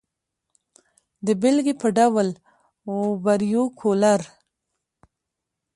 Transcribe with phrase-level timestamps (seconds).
[1.25, 2.27] د بېلګې په ډول
[2.95, 4.31] وبریو کولرا.